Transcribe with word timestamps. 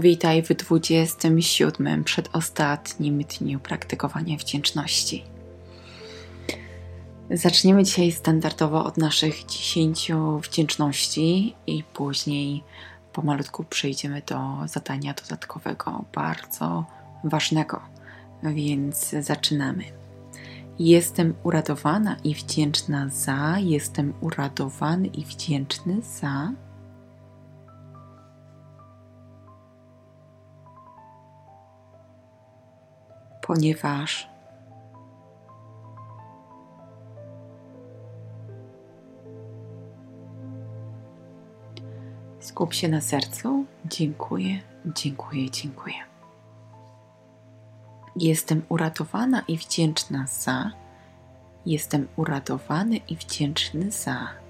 Witaj 0.00 0.42
w 0.42 0.48
27 0.48 2.04
przedostatnim 2.04 3.18
dniu 3.18 3.60
praktykowania 3.60 4.36
wdzięczności. 4.36 5.24
Zaczniemy 7.30 7.84
dzisiaj 7.84 8.12
standardowo 8.12 8.84
od 8.84 8.96
naszych 8.96 9.46
10 9.46 10.12
wdzięczności 10.42 11.54
i 11.66 11.82
później 11.82 12.64
pomalutku 13.12 13.64
przejdziemy 13.64 14.22
do 14.26 14.68
zadania 14.68 15.14
dodatkowego, 15.14 16.04
bardzo 16.14 16.84
ważnego. 17.24 17.80
Więc 18.42 19.14
zaczynamy. 19.20 19.84
Jestem 20.78 21.34
uradowana 21.42 22.16
i 22.24 22.34
wdzięczna 22.34 23.08
za, 23.08 23.58
jestem 23.58 24.14
uradowany 24.20 25.06
i 25.06 25.24
wdzięczny 25.24 26.02
za. 26.20 26.52
Ponieważ 33.46 34.28
skup 42.40 42.74
się 42.74 42.88
na 42.88 43.00
sercu. 43.00 43.64
Dziękuję, 43.84 44.60
dziękuję, 44.86 45.50
dziękuję. 45.50 45.94
Jestem 48.16 48.62
uratowana 48.68 49.42
i 49.48 49.56
wdzięczna 49.56 50.26
za. 50.26 50.70
Jestem 51.66 52.08
uradowany 52.16 52.96
i 52.96 53.16
wdzięczny 53.16 53.90
za. 53.90 54.43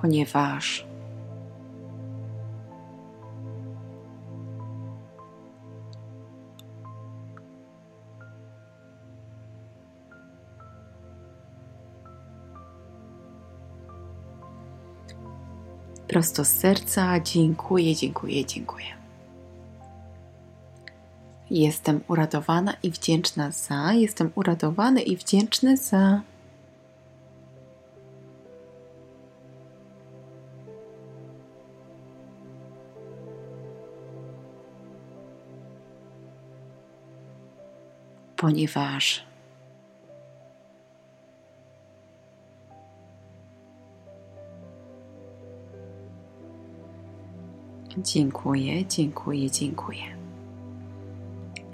Ponieważ 0.00 0.86
prosto 16.08 16.44
z 16.44 16.48
serca. 16.48 17.20
Dziękuję, 17.20 17.96
dziękuję, 17.96 18.46
dziękuję. 18.46 18.86
Jestem 21.50 22.00
uradowana 22.08 22.74
i 22.82 22.90
wdzięczna 22.90 23.50
za. 23.50 23.92
Jestem 23.92 24.30
uradowany 24.34 25.02
i 25.02 25.16
wdzięczny 25.16 25.76
za. 25.76 26.20
Ponieważ 38.38 39.28
Dziękuję, 47.98 48.86
dziękuję, 48.86 49.50
dziękuję. 49.50 50.02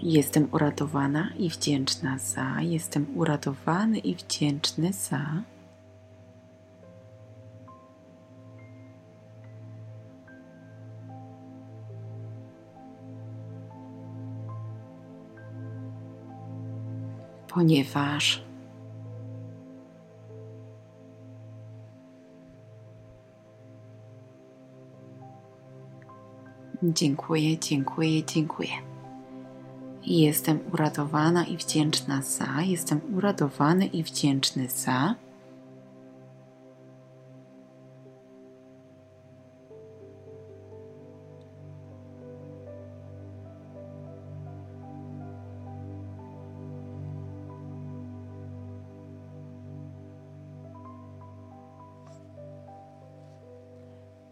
Jestem 0.03 0.49
uradowana 0.53 1.31
i 1.39 1.51
wdzięczna 1.51 2.19
za. 2.19 2.61
Jestem 2.61 3.07
uradowany 3.15 3.99
i 3.99 4.15
wdzięczny 4.15 4.93
za. 4.93 5.43
Ponieważ 17.55 18.45
Dziękuję, 26.83 27.59
dziękuję, 27.59 28.25
dziękuję. 28.25 28.71
Jestem 30.07 30.59
uradowana 30.73 31.45
i 31.45 31.57
wdzięczna 31.57 32.23
za. 32.23 32.63
Jestem 32.63 33.01
uradowany 33.17 33.87
i 33.87 34.03
wdzięczny 34.03 34.69
za. 34.69 35.15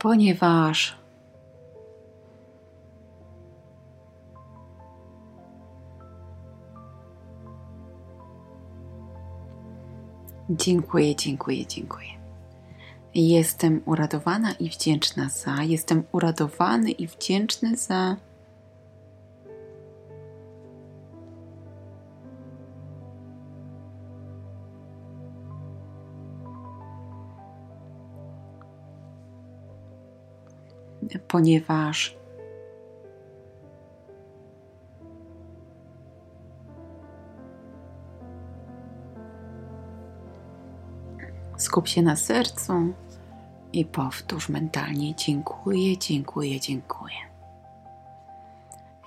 Ponieważ 0.03 0.99
Dziękuję, 10.51 11.17
dziękuję, 11.17 11.67
dziękuję. 11.67 12.09
Jestem 13.15 13.83
uradowana 13.85 14.53
i 14.53 14.69
wdzięczna 14.69 15.29
za. 15.29 15.63
Jestem 15.63 16.03
uradowany 16.13 16.91
i 16.91 17.07
wdzięczny 17.07 17.77
za. 17.77 18.17
Ponieważ 31.29 32.23
Skup 41.63 41.89
się 41.89 42.03
na 42.03 42.17
sercu 42.17 42.73
i 43.73 43.85
powtórz 43.85 44.49
mentalnie: 44.49 45.15
Dziękuję, 45.15 45.99
dziękuję, 45.99 46.61
dziękuję. 46.61 47.17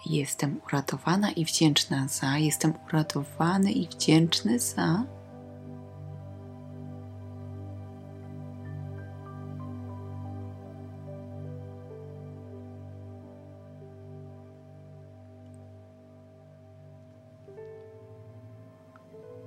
Jestem 0.06 0.62
uratowana 0.68 1.32
i 1.32 1.46
wdzięczna 1.46 2.08
za. 2.08 2.38
Jestem 2.38 2.74
uratowany 2.88 3.72
i 3.72 3.88
wdzięczny 3.88 4.60
za. 4.60 5.04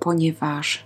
Ponieważ 0.09 0.85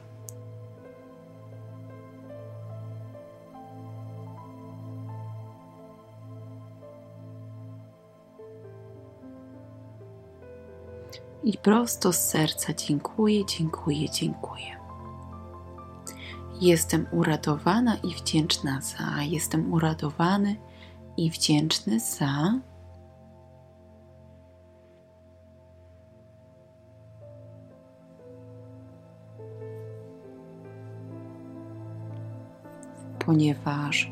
i 11.43 11.57
prosto 11.57 12.13
z 12.13 12.29
serca 12.29 12.73
dziękuję, 12.73 13.45
dziękuję, 13.45 14.09
dziękuję. 14.09 14.79
Jestem 16.61 17.07
uradowana 17.11 17.95
i 17.95 18.15
wdzięczna 18.15 18.81
za. 18.81 19.23
Jestem 19.23 19.73
uradowany 19.73 20.55
i 21.17 21.29
wdzięczny 21.29 21.99
za. 21.99 22.59
Ponieważ 33.25 34.11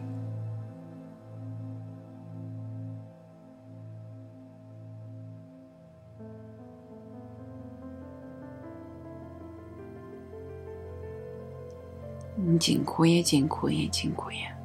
Dziękuję, 12.57 13.23
dziękuję, 13.23 13.89
dziękuję. 13.89 14.55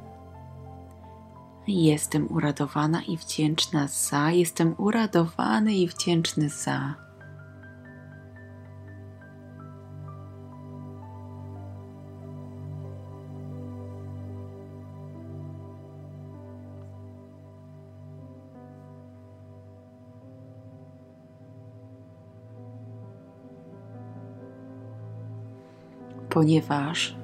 Jestem 1.67 2.31
uradowana 2.31 3.01
i 3.01 3.17
wdzięczna 3.17 3.87
za. 3.87 4.31
Jestem 4.31 4.75
uradowany 4.77 5.75
i 5.75 5.87
wdzięczny 5.87 6.49
za. 6.49 7.06
Ponieważ 26.29 27.17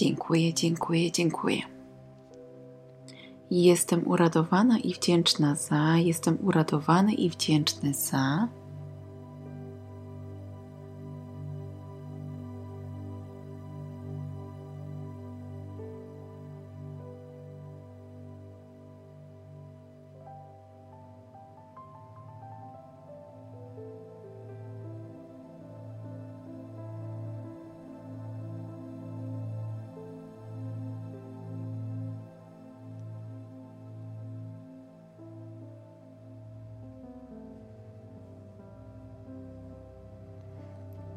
Dziękuję, 0.00 0.54
dziękuję, 0.54 1.12
dziękuję. 1.12 1.62
Jestem 3.50 4.08
uradowana 4.08 4.78
i 4.78 4.94
wdzięczna 4.94 5.54
za, 5.54 5.96
jestem 5.96 6.38
uradowany 6.42 7.14
i 7.14 7.30
wdzięczny 7.30 7.94
za. 7.94 8.48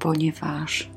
Ponieważ 0.03 0.89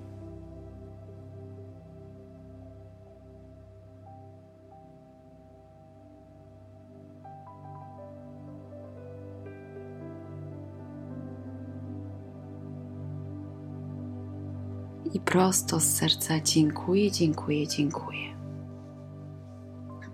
i 15.13 15.21
prosto 15.21 15.81
z 15.81 15.85
serca 15.85 16.41
dziękuję, 16.41 17.11
dziękuję, 17.11 17.67
dziękuję. 17.67 18.37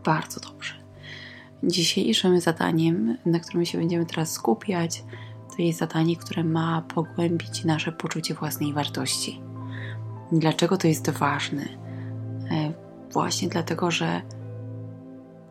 Bardzo 0.04 0.40
dobrze. 0.40 0.74
Dzisiejszym 1.62 2.40
zadaniem, 2.40 3.16
na 3.26 3.40
którym 3.40 3.64
się 3.64 3.78
będziemy 3.78 4.06
teraz 4.06 4.32
skupiać, 4.32 5.04
to 5.56 5.62
jest 5.62 5.78
zadanie, 5.78 6.16
które 6.16 6.44
ma 6.44 6.82
pogłębić 6.94 7.64
nasze 7.64 7.92
poczucie 7.92 8.34
własnej 8.34 8.72
wartości. 8.72 9.40
Dlaczego 10.32 10.76
to 10.76 10.88
jest 10.88 11.10
ważne? 11.10 11.62
E, 12.50 12.72
właśnie 13.12 13.48
dlatego, 13.48 13.90
że 13.90 14.22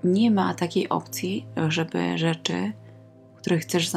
nie 0.03 0.31
ma 0.31 0.53
takiej 0.53 0.89
opcji, 0.89 1.45
żeby 1.68 2.18
rzeczy, 2.18 2.74
które 3.36 3.57
chcesz 3.57 3.92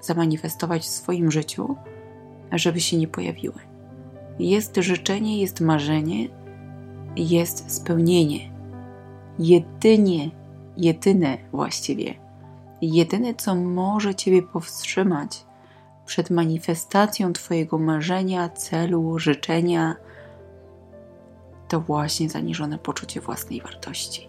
zamanifestować 0.00 0.82
w 0.82 0.86
swoim 0.86 1.30
życiu, 1.30 1.76
żeby 2.52 2.80
się 2.80 2.96
nie 2.96 3.08
pojawiły. 3.08 3.58
Jest 4.38 4.76
życzenie, 4.76 5.40
jest 5.40 5.60
marzenie, 5.60 6.28
jest 7.16 7.72
spełnienie. 7.72 8.50
Jedynie, 9.38 10.30
jedyne 10.76 11.38
właściwie, 11.52 12.14
jedyne 12.82 13.34
co 13.34 13.54
może 13.54 14.14
Ciebie 14.14 14.42
powstrzymać 14.42 15.45
przed 16.06 16.30
manifestacją 16.30 17.32
Twojego 17.32 17.78
marzenia, 17.78 18.48
celu, 18.48 19.18
życzenia, 19.18 19.96
to 21.68 21.80
właśnie 21.80 22.30
zaniżone 22.30 22.78
poczucie 22.78 23.20
własnej 23.20 23.60
wartości. 23.60 24.28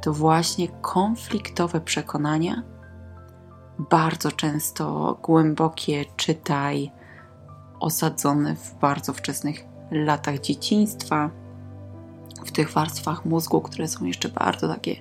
To 0.00 0.12
właśnie 0.12 0.68
konfliktowe 0.68 1.80
przekonania, 1.80 2.62
bardzo 3.78 4.32
często 4.32 5.18
głębokie, 5.22 6.04
czytaj, 6.16 6.92
osadzone 7.80 8.56
w 8.56 8.74
bardzo 8.74 9.12
wczesnych 9.12 9.64
latach 9.90 10.38
dzieciństwa, 10.38 11.30
w 12.46 12.52
tych 12.52 12.72
warstwach 12.72 13.24
mózgu, 13.24 13.60
które 13.60 13.88
są 13.88 14.04
jeszcze 14.04 14.28
bardzo 14.28 14.68
takie 14.68 14.96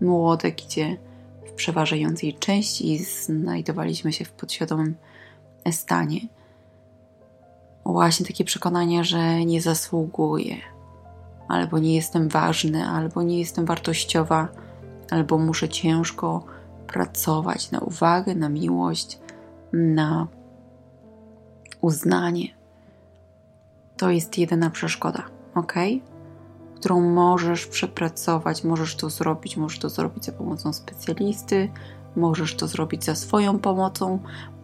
młode, 0.00 0.52
gdzie 0.52 0.96
w 1.46 1.52
przeważającej 1.52 2.34
części 2.34 2.98
znajdowaliśmy 2.98 4.12
się 4.12 4.24
w 4.24 4.32
podświadomym 4.32 4.94
stanie. 5.70 6.20
Właśnie 7.84 8.26
takie 8.26 8.44
przekonania, 8.44 9.04
że 9.04 9.44
nie 9.44 9.62
zasługuję, 9.62 10.56
albo 11.48 11.78
nie 11.78 11.94
jestem 11.94 12.28
ważny, 12.28 12.86
albo 12.86 13.22
nie 13.22 13.38
jestem 13.38 13.66
wartościowa, 13.66 14.48
albo 15.10 15.38
muszę 15.38 15.68
ciężko 15.68 16.44
pracować 16.86 17.70
na 17.70 17.78
uwagę, 17.78 18.34
na 18.34 18.48
miłość, 18.48 19.18
na 19.72 20.26
uznanie. 21.80 22.48
To 23.96 24.10
jest 24.10 24.38
jedyna 24.38 24.70
przeszkoda, 24.70 25.22
ok? 25.54 25.74
Którą 26.76 27.00
możesz 27.00 27.66
przepracować, 27.66 28.64
możesz 28.64 28.96
to 28.96 29.10
zrobić, 29.10 29.56
możesz 29.56 29.78
to 29.78 29.88
zrobić 29.88 30.24
za 30.24 30.32
pomocą 30.32 30.72
specjalisty, 30.72 31.70
Możesz 32.16 32.54
to 32.54 32.68
zrobić 32.68 33.04
za 33.04 33.14
swoją 33.14 33.58
pomocą, 33.58 34.18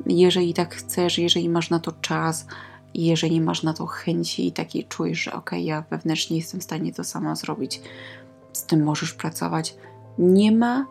jeżeli 0.06 0.54
tak 0.54 0.75
chcesz, 0.75 1.19
jeżeli 1.19 1.48
masz 1.48 1.70
na 1.70 1.78
to 1.78 1.93
czas, 1.93 2.46
jeżeli 2.94 3.40
masz 3.40 3.62
na 3.62 3.72
to 3.72 3.87
chęci 3.87 4.46
i 4.46 4.52
taki 4.52 4.84
czujesz, 4.84 5.19
że 5.19 5.32
ok, 5.32 5.50
ja 5.52 5.84
wewnętrznie 5.90 6.37
jestem 6.37 6.60
w 6.60 6.64
stanie 6.64 6.93
to 6.93 7.04
sama 7.04 7.34
zrobić, 7.34 7.81
z 8.52 8.66
tym 8.66 8.84
możesz 8.84 9.12
pracować. 9.12 9.76
Nie 10.19 10.52
ma 10.52 10.87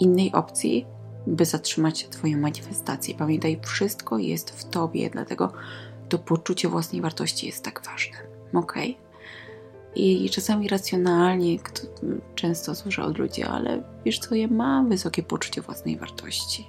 innej 0.00 0.32
opcji, 0.32 0.86
by 1.26 1.44
zatrzymać 1.44 2.08
Twoją 2.08 2.38
manifestację. 2.38 3.14
Pamiętaj, 3.14 3.60
wszystko 3.62 4.18
jest 4.18 4.50
w 4.50 4.64
Tobie, 4.64 5.10
dlatego 5.10 5.52
to 6.08 6.18
poczucie 6.18 6.68
własnej 6.68 7.00
wartości 7.00 7.46
jest 7.46 7.64
tak 7.64 7.82
ważne. 7.84 8.16
Ok? 8.54 8.74
I 9.96 10.30
czasami 10.30 10.68
racjonalnie, 10.68 11.58
często 12.34 12.74
słyszę 12.74 13.04
od 13.04 13.18
ludzi, 13.18 13.42
ale 13.42 13.82
wiesz 14.04 14.18
co, 14.18 14.34
ja 14.34 14.48
mam 14.48 14.88
wysokie 14.88 15.22
poczucie 15.22 15.62
własnej 15.62 15.96
wartości. 15.96 16.68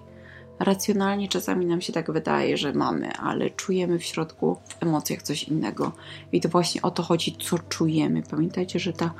Racjonalnie 0.59 1.27
czasami 1.27 1.65
nam 1.65 1.81
się 1.81 1.93
tak 1.93 2.11
wydaje, 2.11 2.57
że 2.57 2.73
mamy, 2.73 3.11
ale 3.11 3.49
czujemy 3.49 3.99
w 3.99 4.03
środku, 4.03 4.57
w 4.67 4.83
emocjach 4.83 5.21
coś 5.21 5.43
innego. 5.43 5.91
I 6.31 6.41
to 6.41 6.49
właśnie 6.49 6.81
o 6.81 6.91
to 6.91 7.03
chodzi, 7.03 7.37
co 7.39 7.59
czujemy. 7.59 8.23
Pamiętajcie, 8.29 8.79
że 8.79 8.93
ta 8.93 9.13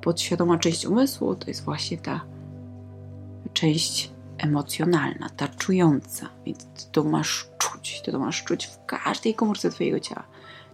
podświadoma 0.00 0.58
część 0.58 0.86
umysłu 0.86 1.34
to 1.34 1.48
jest 1.48 1.64
właśnie 1.64 1.98
ta 1.98 2.20
część 3.52 4.11
emocjonalna, 4.42 5.28
ta 5.36 5.48
czująca. 5.48 6.28
Więc 6.46 6.64
ty 6.64 6.84
to 6.92 7.04
masz 7.04 7.48
czuć, 7.58 8.02
ty 8.04 8.12
to 8.12 8.18
masz 8.18 8.44
czuć 8.44 8.66
w 8.66 8.86
każdej 8.86 9.34
komórce 9.34 9.70
Twojego 9.70 10.00
ciała. 10.00 10.24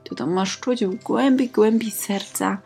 Ty 0.05 0.15
to 0.15 0.27
masz 0.27 0.61
czuć 0.61 0.85
w 0.85 1.03
głębi, 1.03 1.49
głębi 1.49 1.91
serca 1.91 2.59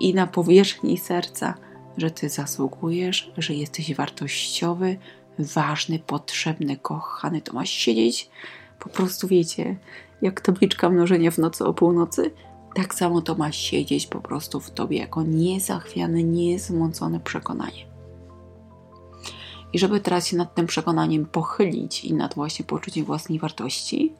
i 0.00 0.14
na 0.14 0.26
powierzchni 0.26 0.98
serca, 0.98 1.54
że 1.96 2.10
Ty 2.10 2.28
zasługujesz, 2.28 3.32
że 3.38 3.54
jesteś 3.54 3.94
wartościowy, 3.94 4.98
ważny, 5.38 5.98
potrzebny, 5.98 6.76
kochany. 6.76 7.40
To 7.40 7.52
masz 7.52 7.70
siedzieć 7.70 8.30
po 8.78 8.88
prostu, 8.88 9.28
wiecie, 9.28 9.76
jak 10.22 10.40
tabliczka 10.40 10.90
mnożenia 10.90 11.30
w 11.30 11.38
nocy 11.38 11.64
o 11.64 11.74
północy, 11.74 12.30
tak 12.74 12.94
samo 12.94 13.22
to 13.22 13.34
ma 13.34 13.52
siedzieć 13.52 14.06
po 14.06 14.20
prostu 14.20 14.60
w 14.60 14.70
Tobie 14.70 14.98
jako 14.98 15.22
niezachwiane, 15.22 16.22
niezmącone 16.22 17.20
przekonanie. 17.20 17.97
I 19.72 19.78
żeby 19.78 20.00
teraz 20.00 20.26
się 20.26 20.36
nad 20.36 20.54
tym 20.54 20.66
przekonaniem 20.66 21.26
pochylić 21.26 22.04
i 22.04 22.14
nad 22.14 22.34
właśnie 22.34 22.64
poczuciem 22.64 23.04
własnej 23.04 23.38
wartości, 23.38 24.12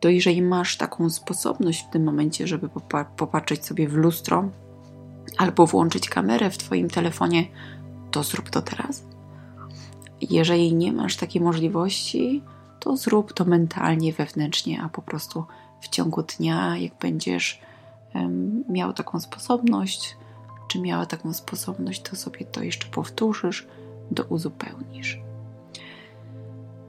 to 0.00 0.08
jeżeli 0.08 0.42
masz 0.42 0.76
taką 0.76 1.10
sposobność 1.10 1.86
w 1.86 1.90
tym 1.90 2.04
momencie, 2.04 2.46
żeby 2.46 2.68
popatrzeć 3.16 3.66
sobie 3.66 3.88
w 3.88 3.94
lustro 3.94 4.48
albo 5.38 5.66
włączyć 5.66 6.08
kamerę 6.08 6.50
w 6.50 6.58
Twoim 6.58 6.90
telefonie, 6.90 7.46
to 8.10 8.22
zrób 8.22 8.50
to 8.50 8.62
teraz. 8.62 9.02
Jeżeli 10.20 10.74
nie 10.74 10.92
masz 10.92 11.16
takiej 11.16 11.42
możliwości, 11.42 12.42
to 12.80 12.96
zrób 12.96 13.32
to 13.32 13.44
mentalnie, 13.44 14.12
wewnętrznie, 14.12 14.82
a 14.82 14.88
po 14.88 15.02
prostu 15.02 15.44
w 15.80 15.88
ciągu 15.88 16.22
dnia, 16.22 16.76
jak 16.76 16.92
będziesz 17.00 17.60
miał 18.68 18.92
taką 18.92 19.20
sposobność, 19.20 20.16
czy 20.68 20.80
miała 20.80 21.06
taką 21.06 21.32
sposobność, 21.32 22.02
to 22.02 22.16
sobie 22.16 22.44
to 22.44 22.62
jeszcze 22.62 22.86
powtórzysz, 22.86 23.66
do 24.10 24.24
uzupełnisz. 24.24 25.20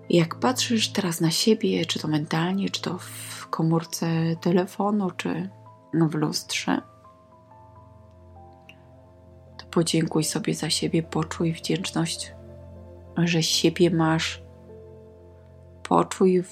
Jak 0.09 0.35
patrzysz 0.35 0.89
teraz 0.89 1.21
na 1.21 1.31
siebie, 1.31 1.85
czy 1.85 1.99
to 1.99 2.07
mentalnie, 2.07 2.69
czy 2.69 2.81
to 2.81 2.97
w 2.97 3.47
komórce 3.49 4.07
telefonu, 4.41 5.11
czy 5.11 5.49
w 5.93 6.15
lustrze, 6.15 6.81
to 9.57 9.65
podziękuj 9.71 10.23
sobie 10.23 10.55
za 10.55 10.69
siebie, 10.69 11.03
poczuj 11.03 11.53
wdzięczność, 11.53 12.33
że 13.17 13.43
siebie 13.43 13.89
masz. 13.89 14.41
Poczuj 15.83 16.43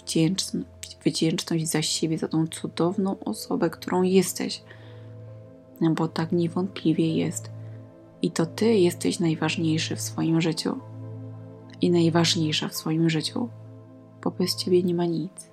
wdzięczność 1.06 1.68
za 1.68 1.82
siebie, 1.82 2.18
za 2.18 2.28
tą 2.28 2.48
cudowną 2.48 3.20
osobę, 3.20 3.70
którą 3.70 4.02
jesteś. 4.02 4.64
Bo 5.92 6.08
tak 6.08 6.32
niewątpliwie 6.32 7.16
jest. 7.16 7.55
I 8.22 8.32
to 8.32 8.46
ty 8.46 8.74
jesteś 8.74 9.20
najważniejszy 9.20 9.96
w 9.96 10.02
swoim 10.02 10.42
życiu. 10.42 10.78
I 11.82 11.92
najważniejsza 11.92 12.68
w 12.68 12.76
swoim 12.76 13.10
życiu, 13.10 13.50
bo 14.24 14.32
bez 14.32 14.56
ciebie 14.56 14.84
nie 14.84 14.96
ma 14.96 15.06
nic. 15.06 15.52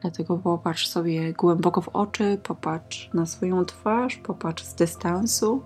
Dlatego 0.00 0.38
popatrz 0.38 0.88
sobie 0.88 1.32
głęboko 1.32 1.80
w 1.80 1.88
oczy, 1.88 2.38
popatrz 2.42 3.10
na 3.14 3.26
swoją 3.26 3.64
twarz, 3.64 4.16
popatrz 4.16 4.64
z 4.64 4.74
dystansu 4.74 5.62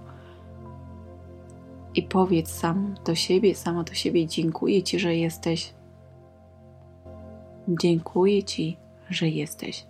i 1.94 2.02
powiedz 2.02 2.50
sam 2.50 2.94
do 3.04 3.14
siebie, 3.14 3.54
sama 3.54 3.84
do 3.84 3.94
siebie: 3.94 4.26
Dziękuję 4.26 4.82
Ci, 4.82 4.98
że 4.98 5.16
jesteś. 5.16 5.74
Dziękuję 7.68 8.44
Ci, 8.44 8.76
że 9.10 9.28
jesteś. 9.28 9.87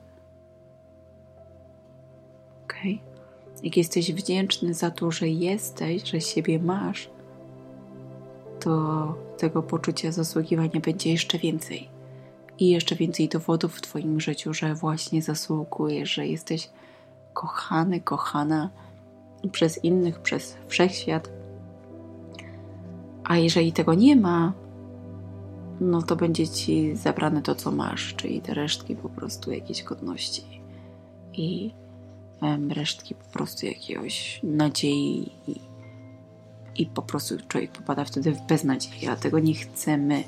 Jak 3.63 3.77
jesteś 3.77 4.13
wdzięczny 4.13 4.75
za 4.75 4.91
to, 4.91 5.11
że 5.11 5.29
jesteś, 5.29 6.11
że 6.11 6.21
siebie 6.21 6.59
masz, 6.59 7.11
to 8.61 9.15
tego 9.39 9.63
poczucia 9.63 10.13
zasługiwania 10.13 10.81
będzie 10.81 11.11
jeszcze 11.11 11.39
więcej. 11.39 11.89
I 12.59 12.71
jeszcze 12.71 12.97
więcej 12.97 13.29
dowodów 13.29 13.75
w 13.75 13.81
Twoim 13.81 14.21
życiu, 14.21 14.55
że 14.55 14.75
właśnie 14.75 15.23
zasługujesz, 15.23 16.11
że 16.15 16.27
jesteś 16.27 16.71
kochany, 17.35 18.01
kochana 18.01 18.71
przez 19.53 19.85
innych, 19.85 20.21
przez 20.21 20.57
wszechświat 20.69 21.29
a 23.29 23.37
jeżeli 23.37 23.73
tego 23.73 23.95
nie 23.95 24.17
ma, 24.17 24.53
no 25.81 26.03
to 26.03 26.17
będzie 26.17 26.49
ci 26.49 26.97
zabrane 26.97 27.43
to, 27.43 27.55
co 27.55 27.71
masz, 27.71 28.15
czyli 28.15 28.41
te 28.41 28.55
resztki 28.55 28.97
po 28.97 29.09
prostu 29.09 29.53
jakiejś 29.53 29.83
godności 29.83 30.63
i 31.33 31.71
resztki 32.71 33.15
po 33.15 33.25
prostu 33.33 33.67
jakiegoś 33.67 34.41
nadziei 34.43 35.33
i, 35.47 35.61
i 36.77 36.87
po 36.87 37.03
prostu 37.03 37.35
człowiek 37.49 37.73
popada 37.73 38.05
wtedy 38.05 38.33
w 38.33 38.47
beznadzieję, 38.47 39.11
a 39.11 39.17
tego 39.17 39.39
nie 39.39 39.55
chcemy. 39.55 40.25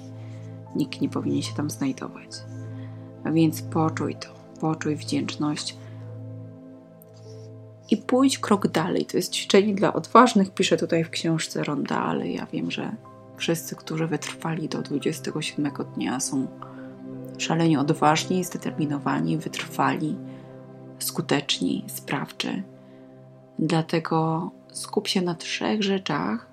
Nikt 0.77 1.01
nie 1.01 1.09
powinien 1.09 1.43
się 1.43 1.55
tam 1.55 1.71
znajdować. 1.71 2.31
A 3.25 3.31
więc 3.31 3.63
poczuj 3.63 4.15
to, 4.15 4.29
poczuj 4.61 4.97
wdzięczność 4.97 5.77
i 7.91 7.97
pójdź 7.97 8.39
krok 8.39 8.69
dalej. 8.69 9.07
To 9.07 9.17
jest 9.17 9.33
ćwiczenie 9.33 9.75
dla 9.75 9.93
odważnych. 9.93 10.55
Piszę 10.55 10.77
tutaj 10.77 11.05
w 11.05 11.11
książce 11.11 11.65
Ronda, 11.65 11.99
ale 11.99 12.29
ja 12.29 12.47
wiem, 12.47 12.71
że 12.71 12.93
wszyscy, 13.37 13.77
którzy 13.77 14.07
wytrwali 14.07 14.69
do 14.69 14.83
27 14.83 15.73
dnia, 15.95 16.21
są 16.21 16.47
szalenie 17.39 17.81
odważni, 17.81 18.45
zdeterminowani, 18.45 19.39
wytrwali, 19.39 20.17
skuteczni, 21.01 21.85
sprawczy. 21.87 22.63
Dlatego 23.59 24.51
skup 24.73 25.09
się 25.09 25.21
na 25.21 25.35
trzech 25.35 25.83
rzeczach, 25.83 26.47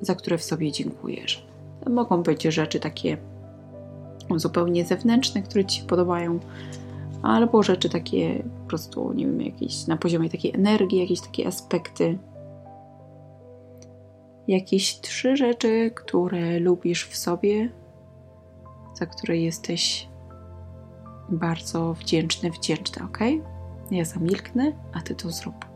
za 0.00 0.14
które 0.14 0.38
w 0.38 0.44
sobie 0.44 0.72
dziękujesz. 0.72 1.46
To 1.84 1.90
mogą 1.90 2.22
być 2.22 2.42
rzeczy 2.42 2.80
takie 2.80 3.18
zupełnie 4.36 4.84
zewnętrzne, 4.84 5.42
które 5.42 5.64
ci 5.64 5.80
się 5.80 5.86
podobają, 5.86 6.38
albo 7.22 7.62
rzeczy 7.62 7.88
takie 7.88 8.42
po 8.62 8.68
prostu, 8.68 9.12
nie 9.12 9.26
wiem, 9.26 9.40
jakieś 9.40 9.86
na 9.86 9.96
poziomie 9.96 10.30
takiej 10.30 10.54
energii, 10.54 11.00
jakieś 11.00 11.20
takie 11.20 11.46
aspekty. 11.46 12.18
Jakieś 14.48 15.00
trzy 15.00 15.36
rzeczy, 15.36 15.90
które 15.94 16.60
lubisz 16.60 17.06
w 17.06 17.16
sobie, 17.16 17.70
za 18.94 19.06
które 19.06 19.36
jesteś 19.36 20.08
bardzo 21.28 21.94
wdzięczny, 21.94 22.50
wdzięczna, 22.50 23.04
ok? 23.04 23.18
Ja 23.92 24.04
zamilknę, 24.04 24.72
a 24.92 25.00
ty 25.00 25.14
to 25.14 25.30
zrób. 25.30 25.71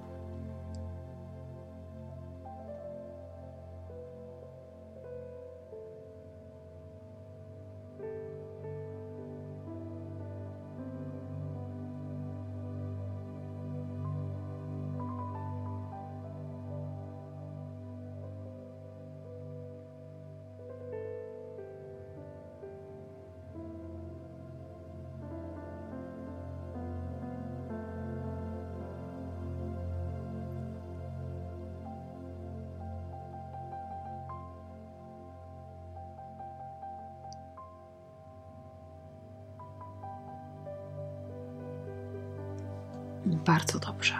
Bardzo 43.44 43.78
dobrze. 43.78 44.14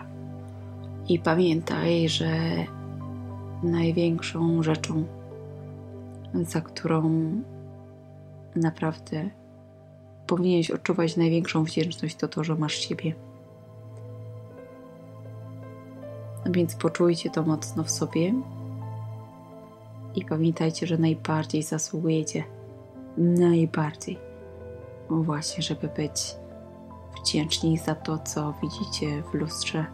I 1.08 1.18
pamiętaj, 1.18 2.08
że 2.08 2.30
największą 3.62 4.62
rzeczą, 4.62 5.04
za 6.35 6.61
którą 6.61 7.30
naprawdę 8.56 9.30
powinieneś 10.26 10.70
odczuwać 10.70 11.16
największą 11.16 11.64
wdzięczność, 11.64 12.16
to 12.16 12.28
to, 12.28 12.44
że 12.44 12.54
masz 12.54 12.75
siebie. 12.75 13.14
Więc 16.50 16.75
poczujcie 16.75 17.30
to 17.30 17.42
mocno 17.42 17.85
w 17.85 17.90
sobie 17.90 18.35
i 20.14 20.25
pamiętajcie, 20.25 20.87
że 20.87 20.99
najbardziej 20.99 21.62
zasługujecie, 21.62 22.44
najbardziej, 23.16 24.18
właśnie, 25.11 25.62
żeby 25.62 25.88
być 25.88 26.37
wdzięczni 27.20 27.78
za 27.78 27.94
to, 27.94 28.18
co 28.18 28.54
widzicie 28.62 29.23
w 29.23 29.35
lustrze, 29.35 29.87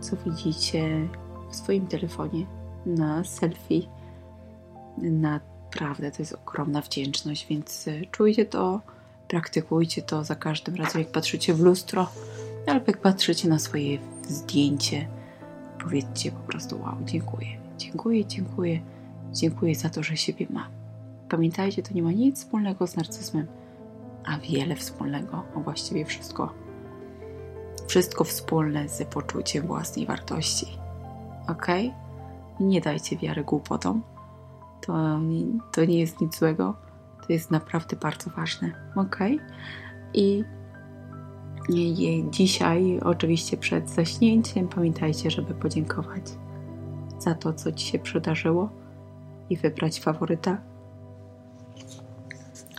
co 0.00 0.16
widzicie 0.16 1.08
w 1.50 1.56
swoim 1.56 1.86
telefonie, 1.86 2.46
na 2.86 3.24
selfie. 3.24 3.82
Naprawdę 4.98 6.10
to 6.10 6.22
jest 6.22 6.32
ogromna 6.32 6.80
wdzięczność, 6.80 7.46
więc 7.46 7.88
e, 7.88 8.06
czujcie 8.06 8.44
to, 8.44 8.80
praktykujcie 9.28 10.02
to 10.02 10.24
za 10.24 10.34
każdym 10.34 10.74
razem, 10.74 11.02
jak 11.02 11.10
patrzycie 11.10 11.54
w 11.54 11.60
lustro, 11.60 12.10
albo 12.66 12.84
jak 12.86 13.00
patrzycie 13.00 13.48
na 13.48 13.58
swoje 13.58 13.98
zdjęcie. 14.28 15.08
Powiedzcie 15.82 16.32
po 16.32 16.40
prostu: 16.40 16.80
Wow, 16.80 16.96
dziękuję, 17.04 17.48
dziękuję, 17.78 18.24
dziękuję, 18.26 18.80
dziękuję 19.32 19.74
za 19.74 19.88
to, 19.88 20.02
że 20.02 20.16
siebie 20.16 20.46
mam. 20.50 20.68
Pamiętajcie, 21.28 21.82
to 21.82 21.94
nie 21.94 22.02
ma 22.02 22.12
nic 22.12 22.38
wspólnego 22.38 22.86
z 22.86 22.96
narcyzmem 22.96 23.46
a 24.24 24.38
wiele 24.38 24.76
wspólnego, 24.76 25.42
a 25.56 25.60
właściwie 25.60 26.04
wszystko. 26.04 26.54
Wszystko 27.86 28.24
wspólne 28.24 28.88
z 28.88 29.04
poczuciem 29.04 29.66
własnej 29.66 30.06
wartości. 30.06 30.66
Ok? 31.48 31.66
Nie 32.60 32.80
dajcie 32.80 33.16
wiary 33.16 33.44
głupotom. 33.44 34.02
To, 34.80 35.20
to 35.72 35.84
nie 35.84 36.00
jest 36.00 36.20
nic 36.20 36.38
złego. 36.38 36.76
To 37.26 37.32
jest 37.32 37.50
naprawdę 37.50 37.96
bardzo 37.96 38.30
ważne. 38.30 38.72
Ok? 38.96 39.18
I 40.14 40.44
dzisiaj, 42.30 43.00
oczywiście 43.04 43.56
przed 43.56 43.90
zaśnięciem, 43.90 44.68
pamiętajcie, 44.68 45.30
żeby 45.30 45.54
podziękować 45.54 46.22
za 47.18 47.34
to, 47.34 47.52
co 47.52 47.72
Ci 47.72 47.86
się 47.86 47.98
przydarzyło 47.98 48.68
i 49.50 49.56
wybrać 49.56 50.00
faworyta. 50.00 50.58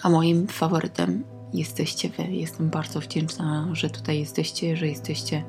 A 0.04 0.10
moim 0.10 0.48
faworytem 0.48 1.24
jesteście 1.54 2.10
Wy. 2.10 2.24
Jestem 2.24 2.70
bardzo 2.70 3.00
wdzięczna, 3.00 3.68
że 3.74 3.90
tutaj 3.90 4.20
jesteście, 4.20 4.78
że 4.78 4.88
jesteście 4.88 5.44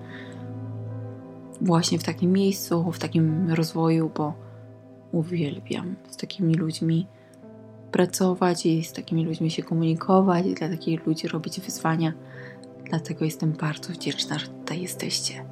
właśnie 1.60 1.98
w 1.98 2.02
takim 2.02 2.32
miejscu, 2.32 2.92
w 2.92 2.98
takim 2.98 3.50
rozwoju, 3.50 4.10
bo 4.16 4.34
uwielbiam 5.12 5.96
z 6.10 6.16
takimi 6.16 6.54
ludźmi 6.54 7.06
pracować 7.92 8.66
i 8.66 8.84
z 8.84 8.92
takimi 8.92 9.24
ludźmi 9.24 9.50
się 9.50 9.62
komunikować 9.62 10.46
i 10.46 10.54
dla 10.54 10.68
takich 10.68 11.06
ludzi 11.06 11.28
robić 11.28 11.60
wyzwania. 11.60 12.12
Dlatego 12.84 13.24
jestem 13.24 13.52
bardzo 13.52 13.92
wdzięczna, 13.92 14.38
że 14.38 14.46
tutaj 14.48 14.82
jesteście. 14.82 15.44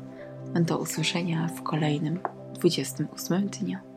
Do 0.60 0.78
usłyszenia 0.78 1.48
w 1.48 1.62
kolejnym 1.62 2.18
28 2.54 3.48
dniu. 3.48 3.89